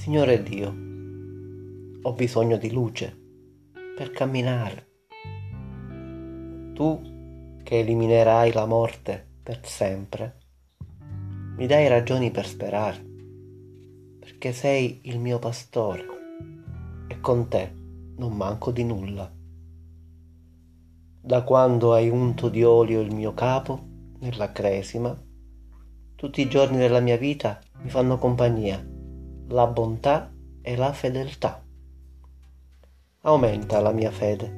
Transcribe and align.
Signore 0.00 0.42
Dio, 0.42 0.74
ho 2.00 2.12
bisogno 2.14 2.56
di 2.56 2.72
luce 2.72 3.14
per 3.94 4.10
camminare. 4.12 4.86
Tu 6.72 7.58
che 7.62 7.80
eliminerai 7.80 8.50
la 8.54 8.64
morte 8.64 9.22
per 9.42 9.60
sempre, 9.62 10.38
mi 11.54 11.66
dai 11.66 11.86
ragioni 11.88 12.30
per 12.30 12.46
sperare, 12.46 13.04
perché 14.20 14.54
sei 14.54 15.00
il 15.02 15.18
mio 15.18 15.38
pastore 15.38 16.06
e 17.06 17.20
con 17.20 17.48
te 17.48 17.70
non 18.16 18.32
manco 18.32 18.70
di 18.70 18.84
nulla. 18.84 19.30
Da 21.20 21.42
quando 21.42 21.92
hai 21.92 22.08
unto 22.08 22.48
di 22.48 22.64
olio 22.64 23.02
il 23.02 23.14
mio 23.14 23.34
capo 23.34 23.86
nella 24.20 24.50
cresima, 24.50 25.14
tutti 26.14 26.40
i 26.40 26.48
giorni 26.48 26.78
della 26.78 27.00
mia 27.00 27.18
vita 27.18 27.60
mi 27.82 27.90
fanno 27.90 28.16
compagnia 28.16 28.89
la 29.52 29.66
bontà 29.66 30.32
e 30.62 30.76
la 30.76 30.92
fedeltà. 30.92 31.60
Aumenta 33.22 33.80
la 33.80 33.90
mia 33.90 34.12
fede, 34.12 34.48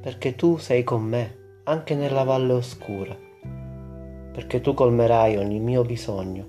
perché 0.00 0.34
tu 0.34 0.56
sei 0.56 0.82
con 0.82 1.04
me 1.04 1.60
anche 1.62 1.94
nella 1.94 2.24
valle 2.24 2.54
oscura, 2.54 3.16
perché 4.32 4.60
tu 4.60 4.74
colmerai 4.74 5.36
ogni 5.36 5.60
mio 5.60 5.84
bisogno 5.84 6.48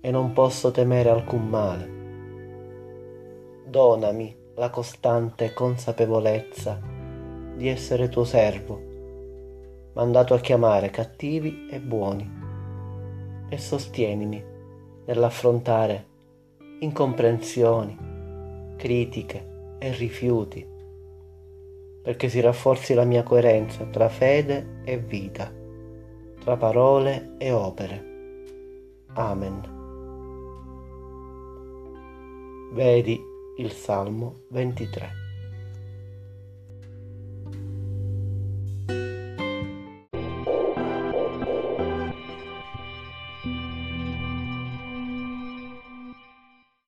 e 0.00 0.10
non 0.10 0.32
posso 0.32 0.72
temere 0.72 1.08
alcun 1.08 1.48
male. 1.48 1.96
Donami 3.68 4.36
la 4.56 4.70
costante 4.70 5.54
consapevolezza 5.54 6.80
di 7.54 7.68
essere 7.68 8.08
tuo 8.08 8.24
servo, 8.24 8.82
mandato 9.94 10.34
a 10.34 10.40
chiamare 10.40 10.90
cattivi 10.90 11.68
e 11.70 11.78
buoni, 11.78 12.28
e 13.48 13.56
sostienimi 13.56 14.44
nell'affrontare 15.04 16.07
incomprensioni, 16.80 17.96
critiche 18.76 19.76
e 19.78 19.92
rifiuti, 19.92 20.66
perché 22.02 22.28
si 22.28 22.40
rafforzi 22.40 22.94
la 22.94 23.04
mia 23.04 23.22
coerenza 23.22 23.84
tra 23.84 24.08
fede 24.08 24.80
e 24.84 24.98
vita, 24.98 25.52
tra 26.40 26.56
parole 26.56 27.34
e 27.38 27.52
opere. 27.52 28.06
Amen. 29.14 29.76
Vedi 32.72 33.20
il 33.56 33.72
Salmo 33.72 34.42
23. 34.48 35.27